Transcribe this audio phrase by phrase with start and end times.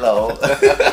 [0.00, 0.32] Hello!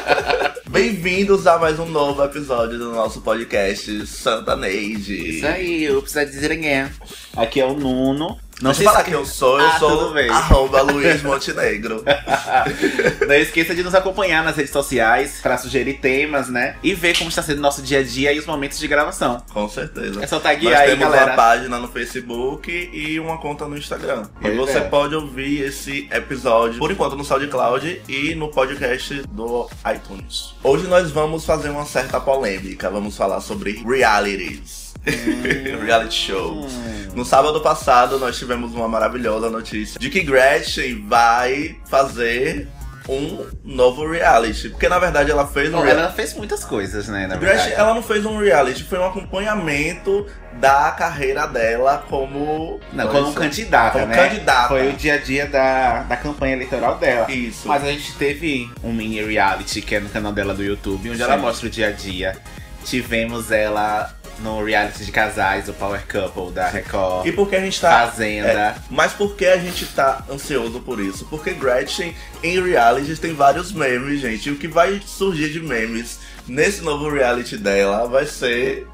[0.70, 5.38] Bem-vindos a mais um novo episódio do nosso podcast Santa Neide.
[5.38, 6.90] Isso aí, eu preciso dizer ninguém.
[7.34, 8.38] Aqui é o Nuno.
[8.62, 12.04] Não se falar quem eu sou, eu Ah, sou arroba Luiz Montenegro.
[13.28, 16.76] Não esqueça de nos acompanhar nas redes sociais para sugerir temas, né?
[16.82, 19.44] E ver como está sendo nosso dia a dia e os momentos de gravação.
[19.54, 20.24] Com certeza.
[20.24, 21.26] É só taguear Nós aí, temos galera.
[21.32, 24.24] uma página no Facebook e uma conta no Instagram.
[24.42, 24.82] Pois e você é.
[24.82, 30.56] pode ouvir esse episódio, por enquanto, no SoundCloud e no podcast do iTunes.
[30.64, 32.90] Hoje nós vamos fazer uma certa polêmica.
[32.90, 34.87] Vamos falar sobre realities.
[35.84, 36.74] Reality shows.
[36.74, 36.98] Hum.
[37.16, 42.68] No sábado passado, nós tivemos uma maravilhosa notícia de que Gretchen vai fazer
[43.10, 44.70] um novo reality.
[44.70, 47.28] Porque na verdade ela fez um ela fez muitas coisas, né?
[47.28, 47.82] Na Gretchen, verdade.
[47.82, 52.80] ela não fez um reality, foi um acompanhamento da carreira dela como.
[52.92, 54.16] Não, como candidata, como né?
[54.16, 54.68] candidata.
[54.68, 57.32] Foi o dia a dia da, da campanha eleitoral dela.
[57.32, 57.68] Isso.
[57.68, 61.18] Mas a gente teve um mini reality que é no canal dela do YouTube, onde
[61.18, 61.24] Sim.
[61.24, 62.38] ela mostra o dia a dia.
[62.84, 67.26] Tivemos ela no reality de casais, o Power Couple da Record.
[67.26, 68.08] E porque a gente tá.
[68.08, 68.48] Fazenda.
[68.50, 71.26] É, mas por que a gente tá ansioso por isso?
[71.26, 74.50] Porque Gretchen em reality tem vários memes, gente.
[74.50, 78.88] E o que vai surgir de memes nesse novo reality dela vai ser.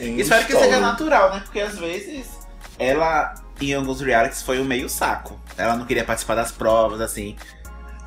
[0.00, 1.40] um Espero que seja natural, né?
[1.44, 2.26] Porque às vezes
[2.78, 5.40] ela, em alguns realities, foi um meio saco.
[5.56, 7.36] Ela não queria participar das provas, assim.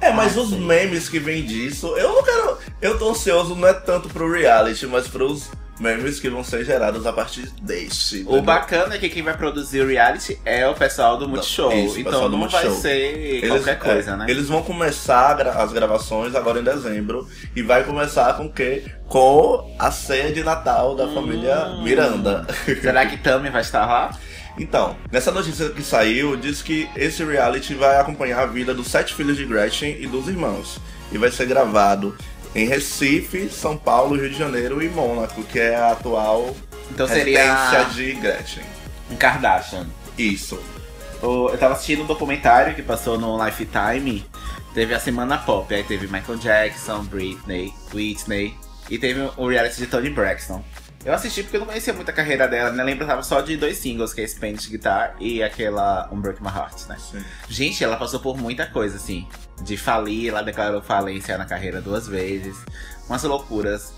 [0.01, 0.59] É, mas Ah, os sim.
[0.59, 2.57] memes que vem disso, eu não quero.
[2.81, 7.05] Eu tô ansioso não é tanto pro reality, mas pros memes que vão ser gerados
[7.05, 8.17] a partir deste.
[8.17, 8.41] O entendeu?
[8.43, 11.71] bacana é que quem vai produzir o reality é o pessoal do Multishow.
[11.73, 14.25] isso, então do não vai ser qualquer coisa, é, né?
[14.29, 18.83] Eles vão começar gra- as gravações agora em dezembro e vai começar com o quê?
[19.07, 21.13] Com a ceia de Natal da Hum.
[21.13, 22.45] família Miranda.
[22.81, 24.17] Será que Tami vai estar lá?
[24.57, 29.13] Então, nessa notícia que saiu, diz que esse reality vai acompanhar a vida dos sete
[29.13, 30.79] filhos de Gretchen e dos irmãos.
[31.11, 32.15] E vai ser gravado
[32.55, 36.55] em Recife, São Paulo, Rio de Janeiro e Mônaco, que é a atual
[36.89, 38.63] Então seria de Gretchen.
[39.11, 39.87] um Kardashian.
[40.17, 40.57] Isso.
[41.21, 44.25] Eu tava assistindo um documentário que passou no Lifetime.
[44.73, 48.55] Teve a Semana Pop, aí teve Michael Jackson, Britney, Whitney
[48.89, 50.63] e teve o reality de Tony Braxton.
[51.05, 52.83] Eu assisti porque eu não conhecia muito a carreira dela, né?
[52.83, 56.87] Lembro tava só de dois singles, que é Spanish Guitar e aquela Unbreak My Heart,
[56.87, 56.97] né?
[56.99, 57.23] Sim.
[57.47, 59.27] Gente, ela passou por muita coisa, assim.
[59.61, 62.57] De falir, ela declarou falência na carreira duas vezes.
[63.07, 63.93] Umas loucuras.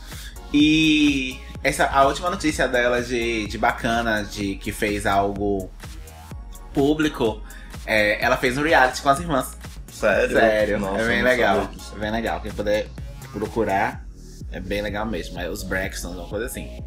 [0.53, 5.71] E essa, a última notícia dela de, de bacana, de que fez algo
[6.73, 7.41] público,
[7.85, 9.57] é, ela fez um reality com as irmãs.
[9.89, 10.37] Sério?
[10.37, 11.71] Sério, Nossa, é bem legal.
[11.95, 12.41] É bem legal.
[12.41, 12.87] Quem puder
[13.31, 14.05] procurar,
[14.51, 15.39] é bem legal mesmo.
[15.39, 16.83] É os Braxton, uma coisa assim.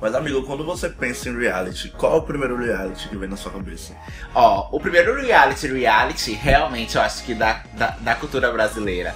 [0.00, 3.36] Mas, amigo, quando você pensa em reality, qual é o primeiro reality que vem na
[3.36, 3.92] sua cabeça?
[4.34, 9.14] Ó, o primeiro reality, reality, realmente eu acho que da, da, da cultura brasileira,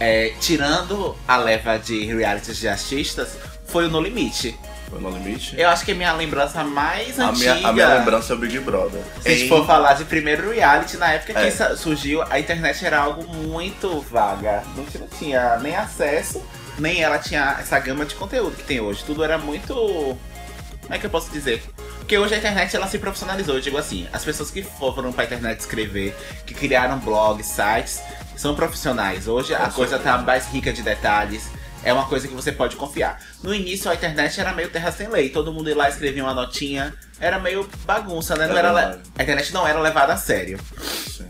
[0.00, 4.58] é, tirando a leva de realities de artistas, foi o No Limite.
[4.90, 5.58] Foi no limite?
[5.58, 7.54] Eu acho que é a minha lembrança mais A antiga.
[7.54, 9.00] minha, a minha lembrança é o Big Brother.
[9.22, 11.50] Se a gente Em- for falar de primeiro reality, na época É.
[11.50, 14.62] que surgiu, a internet era algo muito vaga.
[14.76, 14.84] Não
[15.18, 16.42] tinha nem acesso,
[16.78, 19.02] nem ela tinha essa gama de conteúdo que tem hoje.
[19.04, 19.74] Tudo era muito.
[19.74, 21.62] Como é que eu posso dizer?
[21.98, 25.24] Porque hoje a internet ela se profissionalizou, eu digo assim, as pessoas que foram pra
[25.24, 28.02] internet escrever, que criaram blogs, sites,
[28.36, 29.28] são profissionais.
[29.28, 31.48] Hoje a coisa tá mais rica de detalhes.
[31.84, 33.20] É uma coisa que você pode confiar.
[33.42, 35.30] No início a internet era meio terra sem lei.
[35.30, 36.94] Todo mundo ia lá escrevia uma notinha.
[37.18, 38.46] Era meio bagunça, né?
[38.46, 39.00] Não É era.
[39.16, 40.58] A internet não era levada a sério.
[40.80, 41.28] Sim.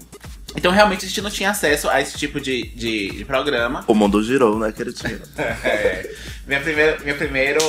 [0.57, 3.85] Então realmente a gente não tinha acesso a esse tipo de, de, de programa.
[3.87, 5.21] O mundo girou, né, queridinho?
[5.39, 6.11] É.
[6.47, 7.61] minha primeira minha primeira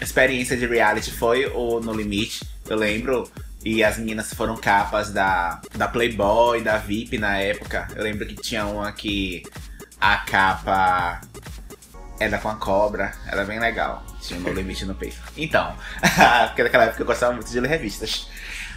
[0.00, 3.30] experiência de reality foi o No Limite, eu lembro.
[3.62, 7.88] E as meninas foram capas da, da Playboy, da VIP na época.
[7.94, 9.42] Eu lembro que tinha uma que
[10.00, 11.20] a capa
[12.18, 14.02] era com a cobra, era bem legal.
[14.22, 15.18] Tinha um No Limite no peito.
[15.36, 15.76] Então,
[16.48, 18.28] porque naquela época eu gostava muito de ler revistas.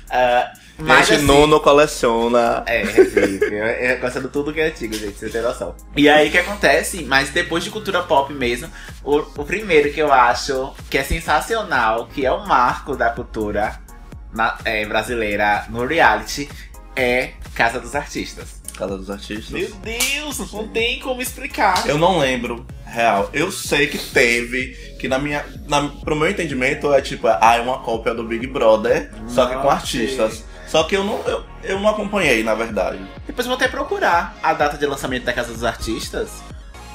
[0.09, 2.63] Ah, mas Gente, assim- Nuno coleciona.
[2.65, 5.75] é, eu gosto de tudo que é antigo, gente, você tem noção.
[5.95, 7.03] E aí o que acontece?
[7.03, 8.69] Mas depois de cultura pop mesmo,
[9.03, 13.79] o, o primeiro que eu acho que é sensacional, que é o marco da cultura
[14.33, 16.49] na- é, brasileira no reality,
[16.95, 18.61] é Casa dos Artistas.
[18.75, 19.51] Casa dos Artistas.
[19.51, 21.87] Meu Deus, não tem como explicar.
[21.87, 23.29] Eu não lembro, real.
[23.31, 25.45] Eu sei que teve, que na minha.
[25.67, 29.53] Na, pro meu entendimento é tipo, ah, é uma cópia do Big Brother, só que
[29.53, 29.75] com Nossa.
[29.75, 30.43] artistas.
[30.73, 32.97] Só que eu não, eu, eu não acompanhei, na verdade.
[33.27, 36.41] Depois eu vou até procurar a data de lançamento da Casa dos Artistas.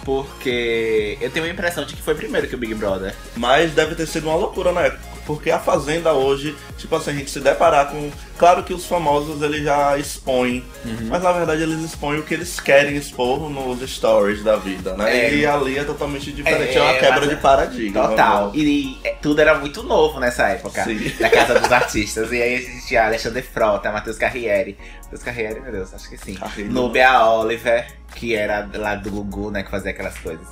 [0.05, 3.15] Porque eu tenho a impressão de que foi primeiro que o Big Brother.
[3.37, 5.01] Mas deve ter sido uma loucura na época.
[5.25, 9.43] Porque a Fazenda hoje, tipo assim, a gente se deparar com Claro que os famosos
[9.43, 11.09] eles já expõem, Uhum.
[11.09, 15.27] mas na verdade eles expõem o que eles querem expor nos stories da vida, né?
[15.27, 15.35] É.
[15.35, 18.09] E ali é totalmente diferente, É, é, uma quebra de paradigma.
[18.09, 18.47] Total.
[18.47, 18.53] né?
[18.55, 20.85] E, e tudo era muito novo nessa época.
[20.85, 21.13] Sim.
[21.19, 22.31] Da Casa dos Artistas.
[22.31, 24.79] E aí a gente tinha Alexandre Frota, Matheus Carriere.
[25.03, 26.35] Matheus Carriere, meu Deus, acho que sim.
[26.35, 26.71] Carriere.
[26.73, 29.65] Nubia Oliver, que era lá do Gugu, né?
[29.65, 30.47] Que fazia aquelas coisas.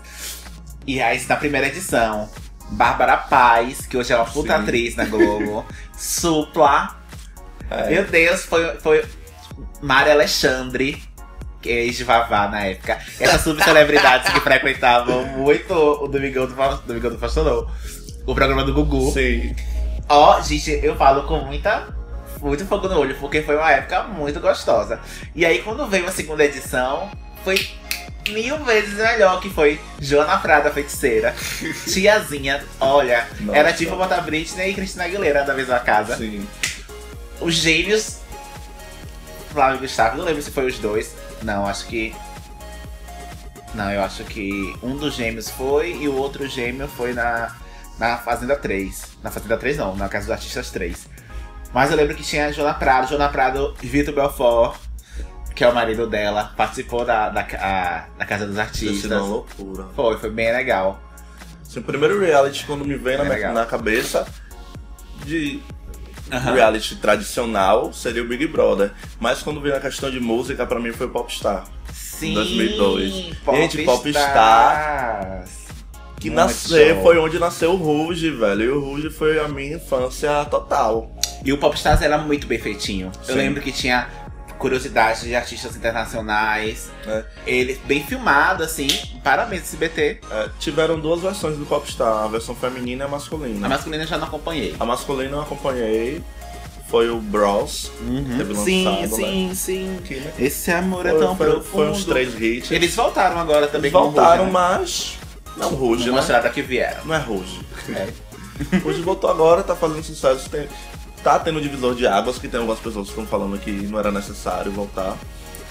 [0.87, 2.29] E aí, na primeira edição,
[2.71, 4.63] Bárbara Paz, que hoje é uma puta Sim.
[4.63, 5.65] atriz na Globo.
[5.97, 6.96] Supla.
[7.71, 7.91] É.
[7.91, 9.05] Meu Deus, foi, foi
[9.81, 11.03] Mária Alexandre,
[11.61, 12.99] que é ex de Vavá na época.
[13.19, 16.55] Essas subcelebridades que frequentavam muito o Domingão do,
[16.87, 17.71] Domingão do Faustão, não.
[18.27, 19.13] O programa do Gugu.
[19.13, 19.55] Sim.
[20.09, 21.95] Ó, gente, eu falo com muita.
[22.41, 25.01] Muito fogo no olho, porque foi uma época muito gostosa.
[25.35, 27.11] E aí, quando veio a segunda edição,
[27.43, 27.67] foi
[28.29, 31.35] mil vezes melhor, que foi Joana Prada, feiticeira.
[31.91, 33.59] Tiazinha, olha, Nossa.
[33.59, 36.17] era tipo botar Britney e Cristina Aguilera da mesma casa.
[36.17, 36.47] Sim.
[37.41, 38.19] Os gêmeos.
[39.53, 41.15] Flávio e Gustavo, não lembro se foi os dois.
[41.43, 42.15] Não, acho que.
[43.75, 47.55] Não, eu acho que um dos gêmeos foi e o outro gêmeo foi na,
[47.99, 49.03] na Fazenda 3.
[49.23, 51.09] Na Fazenda 3 não, na Casa dos Artistas 3.
[51.75, 54.79] Mas eu lembro que tinha a Joana Prado, Joana Prado, Vitor Belfort,
[55.55, 59.11] que é o marido dela, participou da, da, a- da Casa dos Isso Artistas.
[59.13, 59.87] é uma loucura.
[59.95, 60.99] Foi, foi bem legal.
[61.61, 64.27] Assim, o primeiro reality quando me vem na, minha- na cabeça
[65.25, 65.61] de
[66.31, 66.55] Aham.
[66.55, 68.93] reality tradicional seria o Big Brother.
[69.21, 71.65] Mas quando vem a questão de música, pra mim foi Popstar.
[71.93, 73.13] Sim, 2002.
[73.13, 75.67] Gente, Popstars.
[76.19, 78.63] Que Muito nasceu, foi onde nasceu o Ruge, velho.
[78.63, 81.15] E o Ruge foi a minha infância total.
[81.45, 83.13] E o Popstars era muito bem feitinho.
[83.29, 83.35] Eu Sim.
[83.35, 84.09] lembro que tinha
[84.59, 86.91] curiosidades de artistas internacionais.
[87.07, 87.25] É.
[87.47, 88.89] Ele bem filmado, assim.
[89.23, 90.21] Parabéns, SBT.
[90.31, 93.67] É, tiveram duas versões do Popstar, a versão feminina e a masculina.
[93.67, 94.75] A masculina eu já não acompanhei.
[94.79, 96.23] A masculina eu acompanhei,
[96.89, 97.91] foi o Bros.
[98.39, 99.99] Teve Sim, lançado, sim, sim.
[100.05, 101.71] Que, né, Esse amor é foi, tão foi- profundo.
[101.73, 102.71] foi uns três hits.
[102.71, 104.53] Eles voltaram agora também Eles com o voltaram, Ruge, né?
[104.53, 105.19] mas
[105.57, 106.21] não Ruge, Não né?
[106.21, 107.05] mostraram que vieram.
[107.05, 107.61] Não é Ruge.
[107.91, 108.09] É.
[108.79, 110.49] Ruge voltou agora, tá fazendo sucesso.
[110.49, 110.69] Tem,
[111.27, 114.13] tá tendo divisor de águas, que tem algumas pessoas que estão falando que não era
[114.13, 115.17] necessário voltar.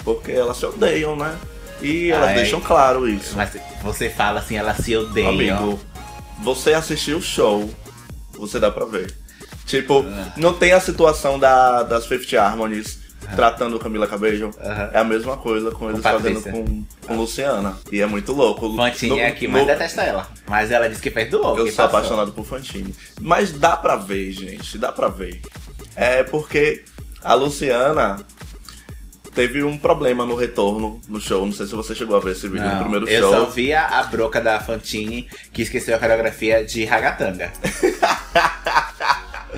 [0.04, 1.34] Porque elas se odeiam, né?
[1.80, 2.34] E elas Ai.
[2.34, 3.34] deixam claro isso.
[3.34, 5.30] Mas você fala assim, elas se odeiam.
[5.30, 5.80] Amigo,
[6.42, 7.70] você assistiu o show,
[8.34, 9.14] você dá pra ver.
[9.64, 10.32] Tipo, Ah.
[10.36, 12.98] não tem a situação da, das Fifth Harmonies
[13.34, 14.50] tratando Camila Cabello.
[14.60, 14.90] Aham.
[14.92, 16.52] É a mesma coisa com eles fazendo Patrícia.
[16.52, 17.76] com, com Luciana.
[17.90, 18.74] E é muito louco.
[18.76, 20.28] Fantine é No- no- mas detesta ela.
[20.46, 21.58] Mas ela disse que perdoou.
[21.58, 21.98] Eu que sou passou.
[21.98, 22.94] apaixonado por Fantine.
[23.20, 24.78] Mas dá pra ver, gente.
[24.78, 25.40] Dá pra ver.
[25.96, 26.84] É porque
[27.22, 28.18] a Luciana
[29.34, 31.44] teve um problema no retorno no show.
[31.44, 33.32] Não sei se você chegou a ver esse vídeo no Não, primeiro eu show.
[33.32, 37.52] só vi a, broca da Fantine que esqueceu a coreografia de Ragatanga.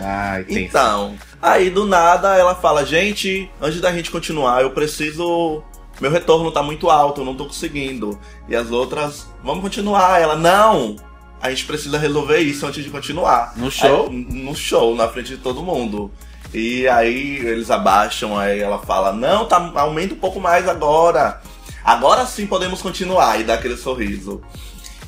[0.00, 5.62] Ai, tem Então, aí do nada ela fala, gente, antes da gente continuar, eu preciso.
[6.00, 8.18] Meu retorno tá muito alto, eu não tô conseguindo.
[8.48, 10.20] E as outras, vamos continuar.
[10.20, 10.96] Ela, não!
[11.40, 13.52] A gente precisa resolver isso antes de continuar.
[13.56, 14.08] No show?
[14.08, 16.10] Aí, no show, na frente de todo mundo.
[16.52, 21.40] E aí eles abaixam, aí ela fala, não, tá, aumenta um pouco mais agora.
[21.84, 23.40] Agora sim podemos continuar.
[23.40, 24.40] E dá aquele sorriso.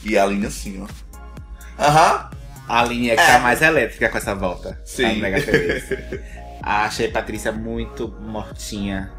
[0.05, 1.83] E a linha assim, ó.
[1.83, 2.30] Aham.
[2.73, 3.27] A linha que É.
[3.27, 4.81] tá mais elétrica com essa volta.
[4.85, 5.03] Sim.
[5.03, 5.85] Tá mega feliz.
[6.63, 9.11] Achei a Patrícia muito mortinha.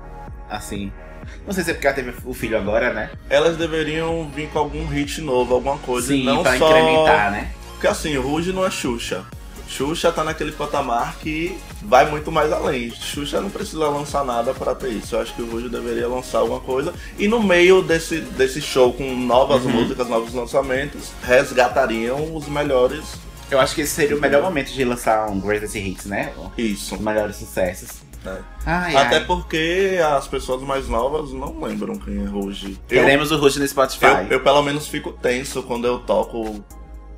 [0.49, 0.89] Assim.
[1.45, 3.09] Não sei se é porque ela teve o filho agora, né?
[3.29, 6.07] elas deveriam vir com algum hit novo, alguma coisa.
[6.07, 6.69] Sim, não pra só...
[6.69, 7.51] incrementar, né?
[7.71, 9.25] Porque assim, o Ruge não é Xuxa.
[9.67, 12.89] Xuxa tá naquele patamar que vai muito mais além.
[12.91, 15.15] Xuxa não precisa lançar nada pra ter isso.
[15.15, 16.93] Eu acho que o Ruge deveria lançar alguma coisa.
[17.17, 19.71] E no meio desse, desse show com novas Uhum.
[19.71, 23.03] músicas, novos lançamentos, resgatariam os melhores.
[23.51, 26.31] Eu acho que esse seria o melhor momento de lançar um Greatest Hits, né?
[26.57, 26.95] Isso.
[26.95, 27.89] Os melhores sucessos.
[28.23, 28.37] né?
[28.65, 29.25] Ai, Até ai.
[29.25, 32.79] porque as pessoas mais novas não lembram quem é Ruge.
[32.89, 34.05] Eu, Queremos o Ruge no Spotify.
[34.05, 36.63] eu, eu pelo menos fico tenso quando eu toco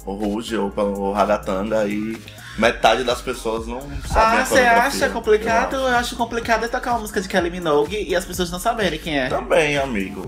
[0.05, 2.17] o Ruge ou o Ragatanga e
[2.57, 5.75] metade das pessoas não sabem Ah, você acha complicado?
[5.75, 8.59] eu Eu acho complicado é tocar uma música de Kelly Minogue e as pessoas não
[8.59, 9.25] saberem quem é.
[9.27, 9.35] acho.
[9.35, 10.25] Também, amigo.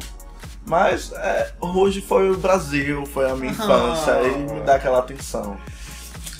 [0.66, 5.58] Mas é, Ruge foi o Brasil, foi a minha infância e me dá aquela atenção.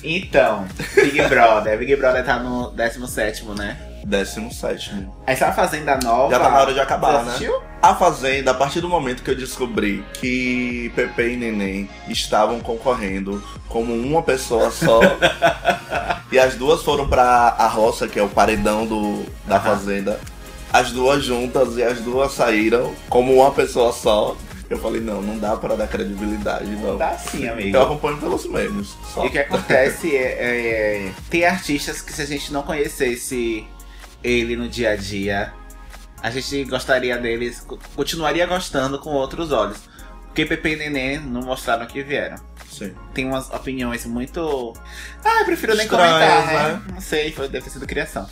[0.06, 1.78] Então, Big Brother.
[1.80, 3.76] Big Brother tá no 17, né?
[4.06, 5.08] 17.
[5.26, 6.32] Essa Fazenda Nova.
[6.32, 7.34] Já tá na hora de acabar, né?
[7.82, 13.44] A Fazenda, a partir do momento que eu descobri que Pepe e Neném estavam concorrendo
[13.68, 15.00] como uma pessoa só,
[16.32, 19.60] e as duas foram pra a roça, que é o paredão do, da.
[19.60, 20.20] Fazenda,
[20.72, 24.38] as duas juntas e as duas saíram como uma pessoa só,
[24.70, 26.98] eu falei, não, não dá pra dar credibilidade, não.
[26.98, 27.76] Tá sim, amigo.
[27.76, 28.96] Eu acompanho pelos memes.
[29.14, 29.24] Só.
[29.24, 30.22] E o que acontece é,
[31.08, 33.66] é- Tem artistas que se a gente não conhecesse
[34.24, 35.54] ele no dia a dia,
[36.22, 39.78] a gente gostaria deles, co- continuaria gostando com outros olhos.
[40.28, 42.36] Porque Pepe e Nenê não mostraram que vieram.
[42.70, 42.94] Sim.
[43.14, 44.74] Tem umas opiniões muito.
[45.24, 46.54] Ah, eu prefiro nem Estranhas, comentar, né?
[46.74, 46.82] né?
[46.94, 48.28] Não sei, foi, deve ter sido criação.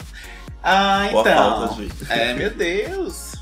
[0.62, 1.68] Ah, Boa então.
[1.68, 3.33] falta de- É, meu Deus.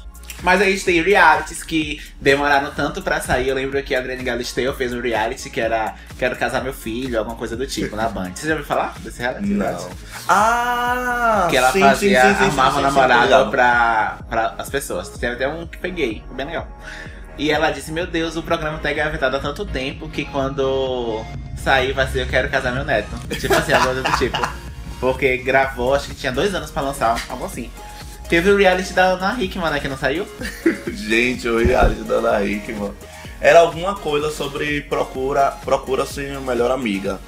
[0.41, 3.49] Mas a gente tem realities que demoraram tanto pra sair.
[3.49, 7.19] Eu lembro que a Adriane Galisteu fez um reality que era Quero Casar Meu Filho,
[7.19, 8.31] alguma coisa do tipo, na Band.
[8.35, 9.47] Você já ouviu falar desse reality?
[9.47, 9.89] Não.
[10.27, 11.47] Ah!
[11.49, 15.09] Que ela sim, fazia, sim, sim, sim, sim, namorado pra, pra as pessoas.
[15.09, 16.67] Teve até um que peguei, foi bem legal.
[17.37, 21.23] E ela disse, meu Deus, o programa tá engavetado há tanto tempo que quando
[21.55, 23.09] sair vai ser Eu Quero Casar Meu Neto.
[23.39, 24.37] Tipo assim, alguma coisa do tipo.
[24.99, 27.71] Porque gravou, acho que tinha dois anos pra lançar, algo assim.
[28.31, 30.25] Teve o reality da Ana Hickman, né, que não saiu?
[30.87, 32.93] Gente, o reality da Ana Hickman.
[33.41, 37.19] Era alguma coisa sobre procura, procura ser a melhor amiga.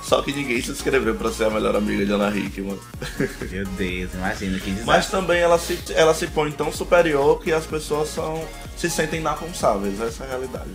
[0.00, 2.78] Só que ninguém se inscreveu pra ser a melhor amiga de Ana Hickman.
[3.50, 4.86] Meu Deus, imagina que desastre.
[4.86, 8.40] Mas também ela se, ela se põe tão superior que as pessoas são,
[8.76, 10.00] se sentem inalcançáveis.
[10.00, 10.70] Essa é a realidade.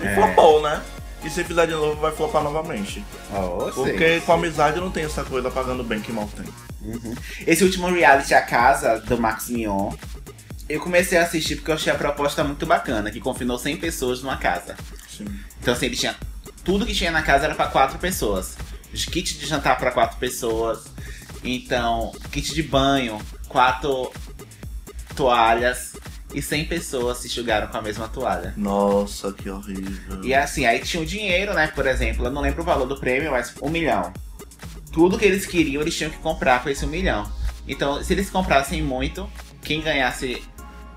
[0.00, 0.14] E É.
[0.16, 0.82] flopou, né?
[1.22, 3.04] E se fizer de novo, vai flopar novamente.
[3.32, 4.20] Oh, Porque sei.
[4.22, 6.46] com amizade não tem essa coisa pagando bem que mal tem.
[6.82, 7.14] Uhum.
[7.46, 9.92] Esse último reality, A Casa, do Max Mion,
[10.68, 14.22] eu comecei a assistir porque eu achei a proposta muito bacana, que confinou 100 pessoas
[14.22, 14.76] numa casa.
[15.08, 15.26] Sim.
[15.60, 16.16] Então, assim, ele tinha.
[16.64, 18.56] Tudo que tinha na casa era pra quatro pessoas.
[18.92, 20.84] Os kit de jantar pra quatro pessoas.
[21.42, 24.12] Então, kit de banho, quatro
[25.16, 25.96] toalhas.
[26.32, 28.54] E 100 pessoas se enxugaram com a mesma toalha.
[28.56, 30.24] Nossa, que horrível.
[30.24, 31.66] E assim, aí tinha o dinheiro, né?
[31.66, 34.12] Por exemplo, eu não lembro o valor do prêmio, mas um milhão.
[34.92, 37.30] Tudo que eles queriam, eles tinham que comprar com esse um milhão.
[37.68, 39.28] Então, se eles comprassem muito,
[39.62, 40.42] quem ganhasse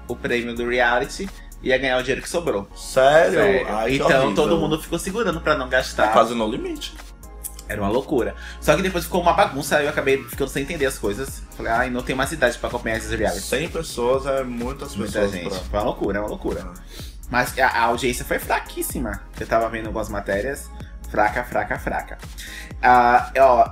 [0.08, 1.30] o prêmio do reality
[1.62, 2.68] ia ganhar o dinheiro que sobrou.
[2.76, 3.34] Sério?
[3.40, 3.68] Sério.
[3.70, 6.12] Ai, então todo mundo ficou segurando pra não gastar.
[6.12, 6.94] quase no limite.
[7.70, 8.36] Era uma loucura.
[8.60, 11.42] Só que depois ficou uma bagunça, eu acabei ficando sem entender as coisas.
[11.56, 13.46] Falei, ai, não tenho mais idade pra acompanhar esses realities.
[13.46, 15.32] 100 pessoas é muitas Muita pessoas.
[15.32, 15.50] gente.
[15.50, 16.68] pra- Foi uma loucura, é uma loucura.
[17.30, 19.22] Mas a, a audiência foi fraquíssima.
[19.40, 20.70] Eu tava vendo algumas matérias.
[21.10, 22.18] Fraca, fraca, fraca.
[22.82, 23.70] Ah, ó,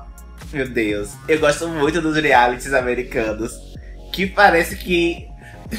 [0.52, 1.10] meu Deus.
[1.28, 3.52] Eu gosto muito dos realities americanos.
[4.12, 5.28] Que parece que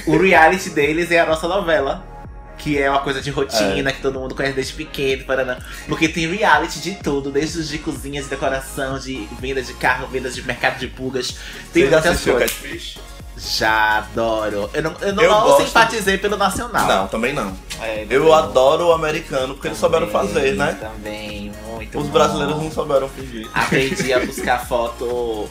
[0.06, 2.10] o reality deles é a nossa novela.
[2.58, 5.58] Que é uma coisa de rotina, que todo mundo conhece desde pequeno, paraná.
[5.88, 10.06] Porque tem reality de tudo, desde os de cozinha, de decoração, de venda de carro,
[10.06, 11.36] vendas de mercado de pulgas.
[11.72, 12.52] Tem muitas coisas.
[12.52, 12.98] Catfish?
[13.36, 14.70] Já adoro.
[14.72, 16.86] Eu não, eu não, Eu não simpatizei pelo nacional.
[16.86, 17.56] Não, também não.
[17.80, 20.78] É, Eu adoro o americano porque eles souberam Também, fazer, né?
[20.80, 21.52] Também,
[21.84, 22.12] muito Os bom.
[22.12, 23.48] brasileiros não souberam fingir.
[23.54, 25.48] Aprendi a buscar foto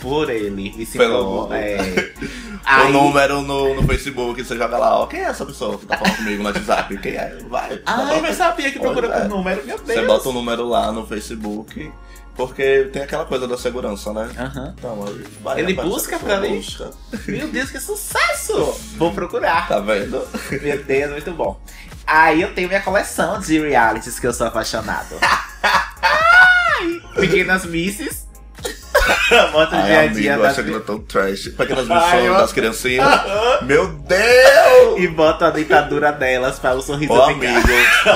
[0.00, 0.50] por ele.
[0.50, 1.24] Me Pelo ensinou.
[1.42, 1.52] Google.
[1.54, 2.12] É.
[2.58, 5.86] O Aí, número no, no Facebook, você joga lá, ó, quem é essa pessoa que
[5.86, 6.98] tá falando comigo no WhatsApp?
[6.98, 7.38] Quem é?
[7.48, 7.80] Vai.
[7.86, 9.22] Ai, bota- mas sabia que procura Pois é.
[9.22, 9.98] por número, meu Deus.
[10.00, 11.90] Você bota o número lá no Facebook,
[12.36, 14.28] porque tem aquela coisa da segurança, né?
[14.38, 14.74] Aham.
[14.76, 15.02] Então,
[15.40, 16.56] vai Ele busca pra ali?
[16.58, 16.90] busca.
[17.26, 18.74] Meu Deus, que sucesso!
[18.98, 19.66] Vou procurar.
[19.66, 20.22] Tá vendo?
[20.60, 21.58] Meu Deus, muito bom.
[22.10, 25.16] Aí eu tenho minha coleção de realities que eu sou apaixonado.
[26.02, 28.26] Ai, Pequenas Misses.
[29.52, 31.48] Bota o Ai, dia a amigo, dia eu das acho aquilo tão trash.
[31.56, 33.06] Pequenas missões eu- das criancinhas.
[33.62, 34.98] Meu Deus!
[35.00, 37.46] E bota a dentadura delas para o sorriso Ô, amigo,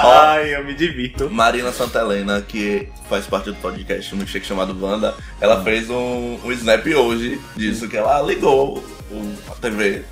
[0.03, 1.29] Ai, eu me divirto.
[1.31, 5.65] Marina Santelena, que faz parte do podcast um shake chamado Wanda, ela Hum.
[5.65, 8.79] fez um, um snap hoje disso, que ela ligou
[9.11, 10.03] o, a TV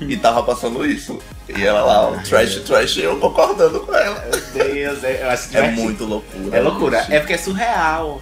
[0.00, 1.18] e tava passando isso.
[1.48, 4.20] E ela lá, trash, trash, e eu concordando com ela.
[4.54, 5.82] Meu Deus, é- eu acho É divertido.
[5.82, 6.56] muito loucura.
[6.56, 7.00] É loucura.
[7.02, 7.14] gente.
[7.14, 8.20] É porque é surreal.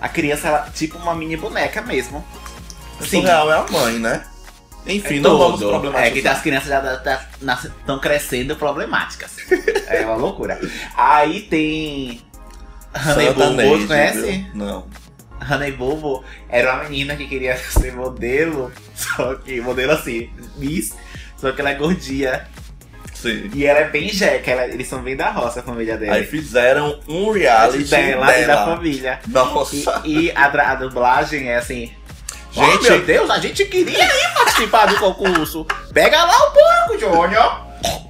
[0.00, 2.24] A criança, ela, tipo uma mini boneca mesmo.
[3.00, 4.24] O surreal é a mãe, né?
[4.86, 6.06] Enfim, É não vamos problematizar.
[6.18, 7.02] É que as crianças já
[7.80, 9.30] estão crescendo problemáticas.
[9.86, 10.60] é uma loucura.
[10.96, 12.20] Aí tem.
[12.94, 14.46] Honey Bobo, conhece?
[14.54, 14.86] Não.
[15.50, 18.70] Honey Bobo era uma menina que queria ser modelo,
[19.16, 20.94] só que modelo assim, Miss,
[21.36, 22.46] só que ela é gordinha.
[23.14, 23.50] Sim.
[23.54, 26.14] E ela é bem jeca, ela- eles são bem da roça, a família dela.
[26.16, 28.42] Aí fizeram um reality dela, dela.
[28.42, 29.20] e da família.
[29.28, 30.02] Nossa.
[30.04, 31.90] E, e a, a dublagem é assim.
[32.52, 35.66] Gente- oh, meu Deus, a gente queria ir participar do concurso.
[35.92, 37.64] Pega lá o porco, Júnior.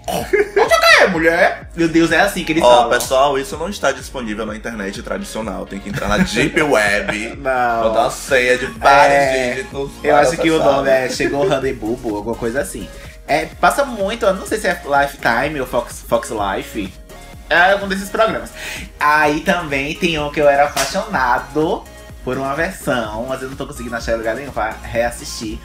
[0.06, 1.68] Onde é, mulher?
[1.74, 2.90] Meu Deus, é assim que eles Ó, falam.
[2.90, 5.66] pessoal, isso não está disponível na internet tradicional.
[5.66, 7.36] Tem que entrar na Deep Web.
[7.36, 7.82] Não.
[7.82, 9.90] Botar uma senha de vários É, dígitos.
[10.02, 12.88] Eu acho que o nome é Chegou Honey Bubo, alguma coisa assim.
[13.26, 16.92] É, passa muito, eu não sei se é Lifetime ou Fox, Fox Life.
[17.50, 18.50] É algum desses programas.
[19.00, 21.82] Aí também tem um que eu era apaixonado
[22.22, 25.58] por uma versão, mas eu não tô conseguindo achar em lugar nenhum pra reassistir.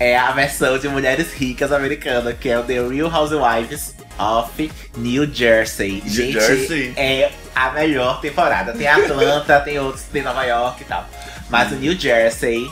[0.00, 5.32] É a versão de Mulheres Ricas americana, que é o The Real Housewives of New
[5.32, 6.02] Jersey.
[6.02, 6.94] New Gente, Jersey.
[6.96, 8.72] é a melhor temporada.
[8.72, 11.06] Tem Atlanta, tem outros, tem Nova York e tal.
[11.50, 12.70] Mas o New Jersey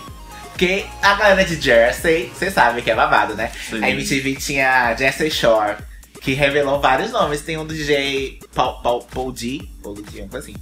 [0.52, 3.52] Porque a galera de Jersey, você sabe que é babado, né?
[3.68, 3.84] Sim.
[3.84, 5.76] A MTV tinha Jersey Shore,
[6.22, 7.42] que revelou vários nomes.
[7.42, 9.62] Tem um do DJ Paul, Paul, Paul D.
[9.82, 10.56] Paul D, uma coisa assim.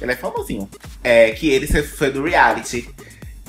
[0.00, 0.70] Ele é famosinho.
[1.02, 2.88] É, que ele foi do reality.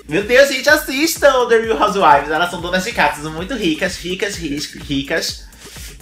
[0.08, 2.30] Meu Deus, gente, assistam The Real Housewives.
[2.30, 5.46] Elas são donas de casas muito ricas, ricas, ricas, ricas.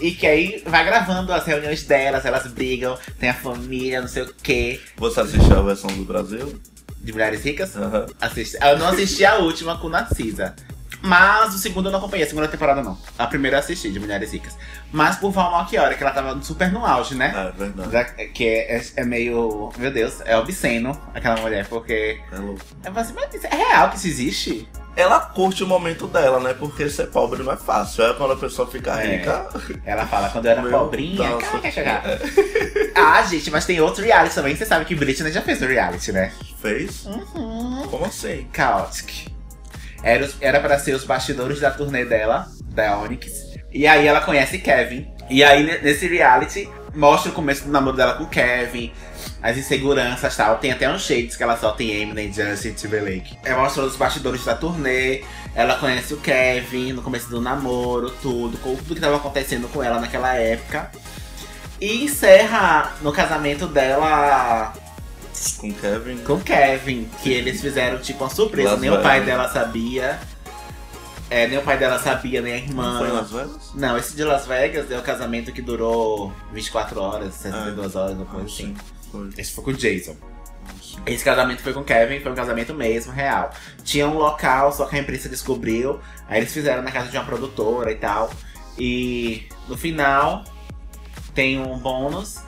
[0.01, 4.23] E que aí vai gravando as reuniões delas, elas brigam, tem a família, não sei
[4.23, 4.81] o quê.
[4.97, 6.59] Você assistiu a versão do Brasil?
[6.99, 7.77] De mulheres ricas?
[7.77, 8.07] Aham.
[8.19, 8.57] Assisti.
[8.61, 10.53] Eu não assisti a última com Narcisa.
[11.05, 12.97] Mas o segundo eu não acompanhei, a segunda temporada não.
[13.19, 14.55] A primeira eu assisti, de Mulheres Ricas.
[14.89, 17.33] Mas por Val Malchiori, que ela tava super no auge, né?
[17.53, 17.89] É verdade.
[17.89, 19.69] Da- que é, é- é meio.
[19.77, 22.21] Meu Deus, é obsceno aquela mulher, porque.
[22.31, 22.61] É louco.
[22.85, 24.69] Eu assim, mas é real que isso existe?
[24.95, 26.53] Ela curte o momento dela, né?
[26.53, 28.05] Porque ser pobre não é fácil.
[28.05, 29.17] É quando a pessoa fica É.
[29.17, 29.49] rica.
[29.83, 32.03] Ela fala, quando eu era Meu pobrinha, cara, quer chegar.
[32.95, 34.55] ah, gente, mas tem outro reality também.
[34.55, 36.31] Você sabe que Britney já fez um reality, né?
[36.61, 37.05] Fez?
[37.07, 37.87] Uhum.
[37.89, 38.47] Como assim?
[38.55, 39.32] Chaotic.
[40.03, 43.53] Era, era pra ser os bastidores da turnê dela, da Onyx.
[43.71, 45.07] E aí ela conhece Kevin.
[45.29, 48.91] E aí ne- nesse reality mostra o começo do namoro dela com Kevin,
[49.41, 50.57] as inseguranças e tal.
[50.57, 53.37] Tem até uns shades que ela solta em Eminem, Justin Timberlake.
[53.43, 55.23] É mostrando os bastidores da turnê.
[55.55, 59.99] Ela conhece o Kevin no começo do namoro, tudo, tudo que tava acontecendo com ela
[59.99, 60.91] naquela época.
[61.79, 64.73] E encerra no casamento dela
[65.57, 66.17] Com Kevin?
[66.17, 68.71] com Kevin, que eles fizeram tipo uma surpresa.
[68.71, 69.25] Las nem o pai Vegas.
[69.25, 70.19] dela sabia.
[71.29, 72.93] É, nem o pai dela sabia, nem a irmã.
[72.93, 73.71] Não foi em Las Vegas?
[73.73, 78.25] Não, esse de Las Vegas é o casamento que durou 24 horas, 62 horas, uma
[78.25, 78.75] coisa assim.
[79.11, 79.29] Foi.
[79.37, 80.15] Esse foi com o Jason.
[81.05, 83.51] Esse casamento foi com o Kevin, foi um casamento mesmo, real.
[83.83, 85.99] Tinha um local, só que a imprensa descobriu.
[86.27, 88.29] Aí eles fizeram na casa de uma produtora e tal.
[88.77, 90.43] E no final
[91.33, 92.39] tem um bônus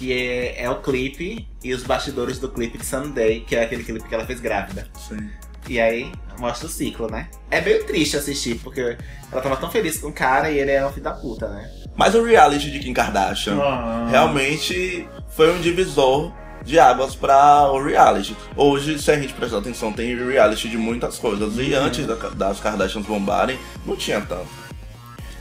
[0.00, 3.84] que é, é o clipe e os bastidores do clipe de Sunday, que é aquele
[3.84, 4.86] clipe que ela fez grávida.
[5.06, 5.28] Sim.
[5.68, 7.28] E aí mostra o ciclo, né?
[7.50, 8.96] É meio triste assistir, porque
[9.30, 11.70] ela tava tão feliz com o cara e ele era um filho da puta, né?
[11.94, 13.58] Mas o reality de Kim Kardashian
[14.08, 16.32] realmente foi um divisor
[16.64, 18.34] de águas para o reality.
[18.56, 21.58] Hoje, se a gente prestar atenção, tem reality de muitas coisas.
[21.58, 21.84] E Uhum.
[21.84, 24.48] antes da- das Kardashians bombarem, não tinha tanto.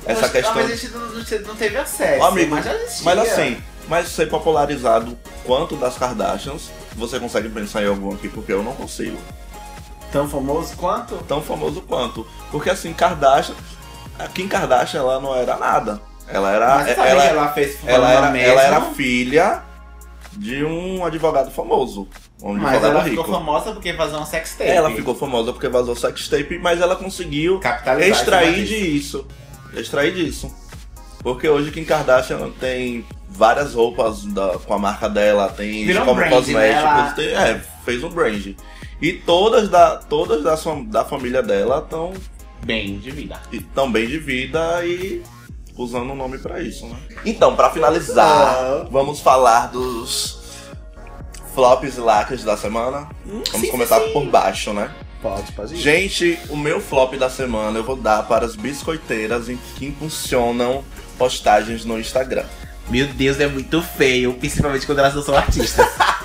[0.06, 0.56] Essa questão.
[0.56, 2.22] Mas a gente não, não- não teve acesso.
[2.22, 3.02] Ô, amigo, mas.
[3.04, 3.58] Mas assim,
[3.90, 8.30] mas ser popularizado quanto das Kardashians, você consegue pensar em algum aqui?
[8.30, 9.18] Porque eu não consigo.
[10.12, 11.16] Tão famoso quanto?
[11.28, 12.26] Tão famoso quanto.
[12.52, 13.56] Porque assim, Kardashian.
[14.18, 16.02] A Kim Kardashian, ela não era nada.
[16.28, 16.76] Ela era.
[16.76, 19.64] Mas ela, ela fez ela, era, ela era filha
[20.34, 22.08] de um advogado famoso.
[22.42, 23.24] Um Mas advogado ela rico.
[23.24, 24.70] ficou famosa porque vazou um sex tape.
[24.70, 27.60] Ela ficou famosa porque vazou sex tape, mas ela conseguiu
[28.00, 29.26] extrair disso.
[29.74, 30.54] Extrair disso.
[31.22, 36.06] Porque hoje Kim Kardashian tem várias roupas da- com a marca dela, tem Virou um
[36.06, 37.14] como brand, cosméticos, né?
[37.16, 38.56] Tem- é, fez um brand.
[39.02, 42.14] E todas da, todas da, sua- da família dela estão
[42.66, 43.40] bem de vida.
[43.74, 45.22] tão bem de vida e
[45.78, 46.96] usando o nome pra isso, né?
[47.26, 50.40] Então, pra finalizar, vamos falar dos
[51.54, 53.08] flops e lacres da semana.
[53.26, 54.12] Vamos sim, começar sim.
[54.12, 54.92] por baixo, né?
[55.22, 55.78] Pode, pode ir.
[55.78, 60.84] Gente, o meu flop da semana eu vou dar para as biscoiteiras em que impulsionam
[61.18, 62.46] postagens no Instagram.
[62.90, 65.86] Meu Deus, é muito feio, principalmente quando elas não são artistas.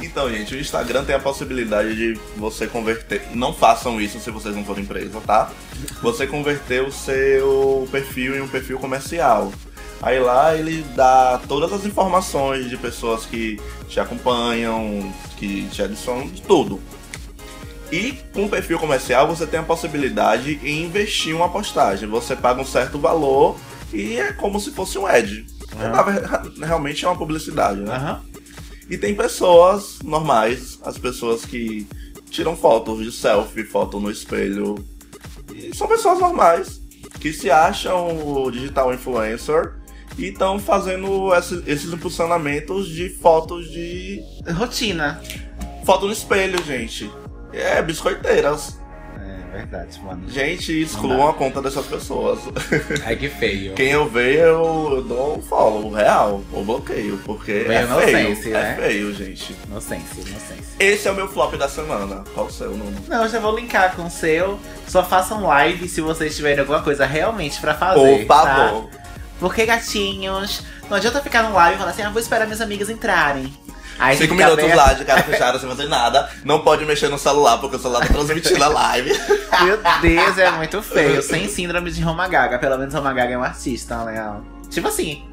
[0.00, 3.20] Então, gente, o Instagram tem a possibilidade de você converter.
[3.34, 5.50] Não façam isso se vocês não forem empresa, tá?
[6.00, 9.52] Você converter o seu perfil em um perfil comercial.
[10.00, 16.28] Aí lá ele dá todas as informações de pessoas que te acompanham, que te adicionam,
[16.28, 16.80] de tudo.
[17.90, 22.08] E com o perfil comercial você tem a possibilidade em investir uma postagem.
[22.08, 23.56] Você paga um certo valor
[23.92, 25.46] e é como se fosse um ad.
[25.72, 26.64] Uhum.
[26.66, 27.94] Realmente é uma publicidade, né?
[27.94, 28.20] Aham.
[28.90, 31.86] E tem pessoas normais, as pessoas que
[32.30, 34.74] tiram fotos de selfie, foto no espelho.
[35.54, 36.80] E são pessoas normais
[37.20, 39.74] que se acham o digital influencer
[40.16, 44.20] e estão fazendo esse- esses impulsionamentos de fotos de.
[44.54, 45.20] Rotina.
[45.84, 47.10] foto no espelho, gente.
[47.52, 48.78] É, biscoiteiras.
[49.20, 50.28] É verdade, mano.
[50.28, 52.38] Gente, excluam a conta dessas pessoas.
[53.04, 53.74] Ai, que feio.
[53.74, 58.26] Quem eu ver, eu, dou um follow real, ou bloqueio, porque Meio é feio.
[58.26, 58.76] inocente, é né?
[58.76, 59.56] feio, gente.
[59.66, 60.64] Inocência, inocência.
[60.78, 62.22] Esse é o meu flop da semana.
[62.34, 62.96] Qual o seu, Nuno?
[63.08, 64.60] Não, eu já vou linkar com o seu.
[64.86, 68.26] Só façam live se vocês tiverem alguma coisa realmente pra fazer.
[68.26, 68.88] Por favor.
[68.90, 68.98] Tá?
[69.40, 72.90] Porque, gatinhos, não adianta ficar no live e falar assim, ah, vou esperar minhas amigas
[72.90, 73.52] entrarem.
[73.98, 74.76] Aí Cinco minutos aberto.
[74.76, 76.30] lá de cara fechada sem fazer nada.
[76.44, 79.10] Não pode mexer no celular, porque o celular tá transmitindo a live.
[79.64, 81.20] Meu Deus, é muito feio.
[81.22, 82.58] Sem síndrome de Roma Gaga.
[82.58, 84.40] Pelo menos Roma Gaga é um artista, né?
[84.70, 85.24] Tipo assim.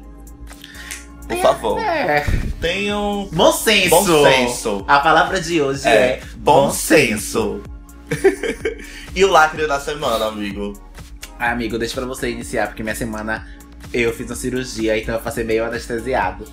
[1.28, 1.80] Por favor.
[1.80, 2.24] É.
[2.60, 3.90] Tenham Bom senso.
[3.90, 4.84] bom senso.
[4.88, 7.60] A palavra de hoje é, É, bom senso.
[9.14, 10.72] e o lacre da semana, amigo?
[11.38, 13.46] Ah, amigo, deixa pra você iniciar, porque minha semana
[13.92, 16.44] eu fiz uma cirurgia, então eu passei meio anestesiado.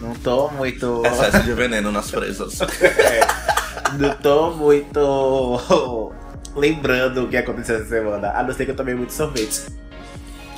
[0.00, 1.02] Não tô muito.
[1.04, 2.58] Excesso de veneno nas presas.
[3.98, 6.12] Não tô muito
[6.54, 8.30] lembrando o que aconteceu essa semana.
[8.30, 9.66] A não ser que eu tomei muito sorvete.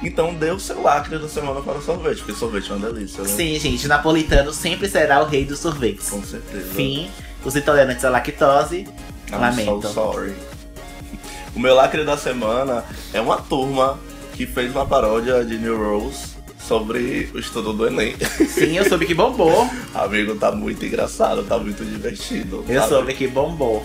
[0.02, 3.22] Então dê o seu lacre da semana para o sorvete, porque sorvete é uma delícia,
[3.22, 3.28] né?
[3.28, 6.08] Sim, gente, napolitano sempre será o rei dos sorvetes.
[6.08, 6.72] Com certeza.
[6.72, 7.10] Fim,
[7.44, 8.86] os intolerantes à lactose,
[9.30, 9.88] I'm lamento.
[9.88, 10.34] so sorry.
[11.54, 13.98] O meu lacre da semana é uma turma
[14.34, 16.37] que fez uma paródia de New Rose
[16.68, 18.14] sobre o estudo do Enem.
[18.46, 19.68] Sim, eu soube que bombou.
[19.94, 22.62] Amigo, tá muito engraçado, tá muito divertido.
[22.68, 22.88] Eu sabe?
[22.92, 23.82] soube que bombou.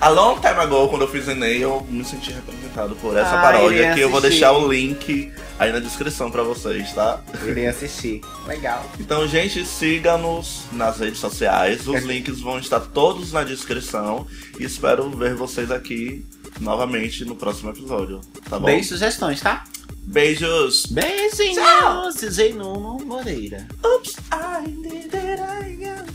[0.00, 3.42] A long time ago, quando eu fiz Enem, eu me senti representado por essa Ah,
[3.42, 7.20] paródia que eu vou deixar o link aí na descrição pra vocês, tá?
[7.46, 8.20] Irei assistir.
[8.46, 8.84] Legal.
[8.98, 11.86] Então, gente, siga-nos nas redes sociais.
[11.86, 14.26] Os links vão estar todos na descrição.
[14.58, 16.24] E espero ver vocês aqui
[16.60, 18.20] novamente no próximo episódio.
[18.48, 18.66] Tá bom?
[18.66, 19.64] Beijo sugestões, tá?
[20.06, 20.86] Beijos!
[20.92, 22.20] Beijinhos,
[22.54, 23.66] Nuno Moreira.
[23.84, 26.13] Oops, I did it again.